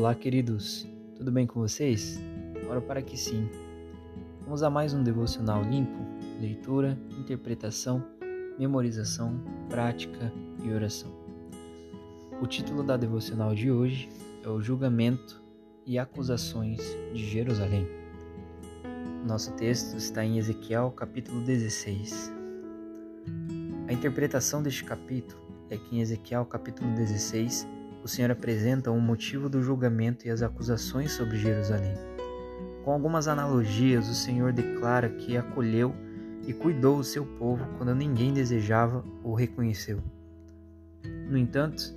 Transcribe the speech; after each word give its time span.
Olá, 0.00 0.14
queridos. 0.14 0.88
Tudo 1.14 1.30
bem 1.30 1.46
com 1.46 1.60
vocês? 1.60 2.18
Ora 2.70 2.80
para 2.80 3.02
que 3.02 3.18
sim. 3.18 3.46
Vamos 4.44 4.62
a 4.62 4.70
mais 4.70 4.94
um 4.94 5.02
devocional 5.02 5.62
limpo, 5.62 5.98
leitura, 6.40 6.98
interpretação, 7.18 8.02
memorização, 8.58 9.38
prática 9.68 10.32
e 10.64 10.72
oração. 10.72 11.14
O 12.40 12.46
título 12.46 12.82
da 12.82 12.96
devocional 12.96 13.54
de 13.54 13.70
hoje 13.70 14.08
é 14.42 14.48
o 14.48 14.58
julgamento 14.58 15.42
e 15.84 15.98
acusações 15.98 16.80
de 17.12 17.22
Jerusalém. 17.26 17.86
Nosso 19.26 19.52
texto 19.52 19.98
está 19.98 20.24
em 20.24 20.38
Ezequiel, 20.38 20.90
capítulo 20.92 21.42
16. 21.42 22.32
A 23.86 23.92
interpretação 23.92 24.62
deste 24.62 24.82
capítulo 24.82 25.42
é 25.68 25.76
que 25.76 25.94
em 25.94 26.00
Ezequiel, 26.00 26.46
capítulo 26.46 26.90
16, 26.94 27.68
o 28.02 28.08
Senhor 28.08 28.30
apresenta 28.30 28.90
o 28.90 29.00
motivo 29.00 29.48
do 29.48 29.62
julgamento 29.62 30.26
e 30.26 30.30
as 30.30 30.42
acusações 30.42 31.12
sobre 31.12 31.38
Jerusalém. 31.38 31.94
Com 32.84 32.92
algumas 32.92 33.28
analogias, 33.28 34.08
o 34.08 34.14
Senhor 34.14 34.52
declara 34.52 35.08
que 35.08 35.36
acolheu 35.36 35.94
e 36.46 36.52
cuidou 36.52 36.98
o 36.98 37.04
seu 37.04 37.24
povo 37.24 37.64
quando 37.76 37.94
ninguém 37.94 38.32
desejava 38.32 39.04
ou 39.22 39.34
reconheceu. 39.34 40.00
No 41.28 41.36
entanto, 41.36 41.94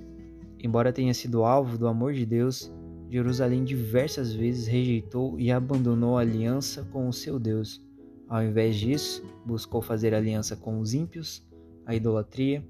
embora 0.62 0.92
tenha 0.92 1.14
sido 1.14 1.42
alvo 1.42 1.78
do 1.78 1.88
amor 1.88 2.12
de 2.12 2.26
Deus, 2.26 2.72
Jerusalém 3.08 3.64
diversas 3.64 4.32
vezes 4.32 4.66
rejeitou 4.66 5.38
e 5.38 5.50
abandonou 5.50 6.18
a 6.18 6.20
aliança 6.20 6.86
com 6.92 7.08
o 7.08 7.12
seu 7.12 7.38
Deus. 7.38 7.82
Ao 8.28 8.42
invés 8.42 8.76
disso, 8.76 9.24
buscou 9.44 9.80
fazer 9.80 10.14
aliança 10.14 10.56
com 10.56 10.80
os 10.80 10.94
ímpios, 10.94 11.46
a 11.86 11.94
idolatria, 11.94 12.64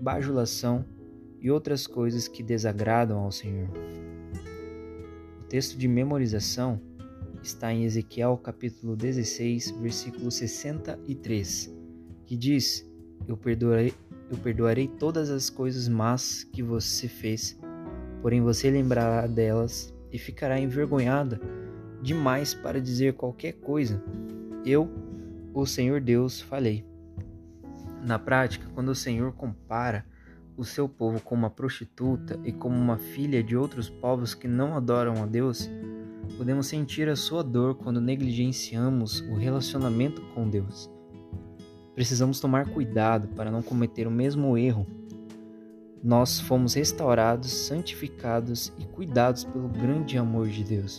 bajulação 0.00 0.84
e 1.40 1.50
outras 1.50 1.86
coisas 1.86 2.26
que 2.26 2.42
desagradam 2.42 3.18
ao 3.18 3.32
Senhor. 3.32 3.68
O 5.40 5.44
texto 5.48 5.76
de 5.78 5.88
memorização 5.88 6.80
está 7.42 7.72
em 7.72 7.84
Ezequiel 7.84 8.36
capítulo 8.36 8.96
16, 8.96 9.70
versículo 9.72 10.30
63, 10.30 11.74
que 12.26 12.36
diz: 12.36 12.86
Eu 13.26 13.36
perdoarei, 13.36 13.94
eu 14.30 14.36
perdoarei 14.38 14.88
todas 14.88 15.30
as 15.30 15.48
coisas 15.48 15.88
más 15.88 16.44
que 16.44 16.62
você 16.62 17.08
fez, 17.08 17.58
porém 18.20 18.42
você 18.42 18.70
lembrará 18.70 19.26
delas 19.26 19.94
e 20.12 20.18
ficará 20.18 20.58
envergonhada 20.58 21.40
demais 22.02 22.54
para 22.54 22.80
dizer 22.80 23.14
qualquer 23.14 23.52
coisa. 23.52 24.02
Eu, 24.64 24.90
o 25.54 25.66
Senhor 25.66 26.00
Deus, 26.00 26.40
falei. 26.40 26.84
Na 28.02 28.18
prática, 28.18 28.68
quando 28.74 28.90
o 28.90 28.94
Senhor 28.94 29.32
compara 29.32 30.04
o 30.58 30.64
seu 30.64 30.88
povo 30.88 31.20
como 31.20 31.42
uma 31.42 31.50
prostituta 31.50 32.38
e 32.44 32.50
como 32.52 32.76
uma 32.76 32.98
filha 32.98 33.42
de 33.44 33.56
outros 33.56 33.88
povos 33.88 34.34
que 34.34 34.48
não 34.48 34.76
adoram 34.76 35.22
a 35.22 35.26
Deus, 35.26 35.70
podemos 36.36 36.66
sentir 36.66 37.08
a 37.08 37.14
sua 37.14 37.44
dor 37.44 37.76
quando 37.76 38.00
negligenciamos 38.00 39.20
o 39.20 39.36
relacionamento 39.36 40.20
com 40.34 40.48
Deus. 40.48 40.90
Precisamos 41.94 42.40
tomar 42.40 42.68
cuidado 42.70 43.28
para 43.28 43.52
não 43.52 43.62
cometer 43.62 44.08
o 44.08 44.10
mesmo 44.10 44.58
erro. 44.58 44.84
Nós 46.02 46.40
fomos 46.40 46.74
restaurados, 46.74 47.50
santificados 47.50 48.72
e 48.78 48.84
cuidados 48.84 49.44
pelo 49.44 49.68
grande 49.68 50.18
amor 50.18 50.48
de 50.48 50.64
Deus. 50.64 50.98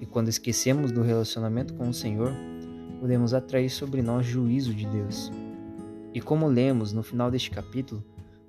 E 0.00 0.06
quando 0.06 0.28
esquecemos 0.28 0.92
do 0.92 1.02
relacionamento 1.02 1.74
com 1.74 1.88
o 1.88 1.94
Senhor, 1.94 2.32
podemos 3.00 3.34
atrair 3.34 3.70
sobre 3.70 4.02
nós 4.02 4.24
juízo 4.24 4.72
de 4.72 4.86
Deus. 4.86 5.32
E 6.12 6.20
como 6.20 6.46
lemos 6.46 6.92
no 6.92 7.02
final 7.02 7.30
deste 7.30 7.50
capítulo, 7.50 8.04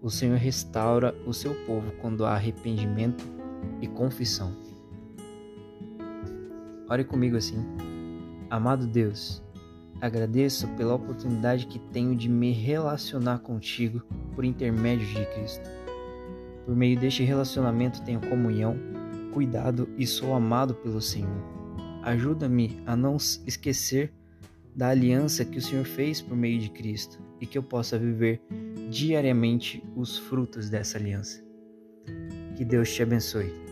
o 0.05 0.09
Senhor 0.11 0.37
restaura 0.37 1.15
o 1.25 1.33
seu 1.33 1.55
povo 1.65 1.91
quando 1.93 2.27
há 2.27 2.35
arrependimento 2.35 3.25
e 3.81 3.87
confissão. 3.87 4.55
Ore 6.87 7.03
comigo 7.03 7.35
assim. 7.35 7.57
Amado 8.47 8.85
Deus, 8.85 9.43
agradeço 9.99 10.67
pela 10.77 10.93
oportunidade 10.93 11.65
que 11.65 11.79
tenho 11.79 12.15
de 12.15 12.29
me 12.29 12.51
relacionar 12.51 13.39
contigo 13.39 14.03
por 14.35 14.45
intermédio 14.45 15.07
de 15.07 15.25
Cristo. 15.25 15.67
Por 16.67 16.75
meio 16.75 16.99
deste 16.99 17.23
relacionamento 17.23 18.03
tenho 18.03 18.21
comunhão, 18.21 18.77
cuidado 19.33 19.89
e 19.97 20.05
sou 20.05 20.35
amado 20.35 20.75
pelo 20.75 21.01
Senhor. 21.01 21.41
Ajuda-me 22.03 22.79
a 22.85 22.95
não 22.95 23.17
esquecer 23.17 24.13
da 24.75 24.89
aliança 24.89 25.45
que 25.45 25.57
o 25.57 25.61
Senhor 25.61 25.85
fez 25.85 26.21
por 26.21 26.35
meio 26.35 26.59
de 26.59 26.69
Cristo 26.69 27.23
e 27.39 27.45
que 27.45 27.57
eu 27.57 27.63
possa 27.63 27.97
viver 27.97 28.41
diariamente 28.89 29.83
os 29.95 30.17
frutos 30.17 30.69
dessa 30.69 30.97
aliança. 30.97 31.43
Que 32.55 32.65
Deus 32.65 32.93
te 32.93 33.01
abençoe. 33.01 33.64